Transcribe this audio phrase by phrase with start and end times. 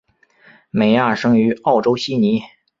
[0.71, 2.41] 美亚生于澳洲悉尼。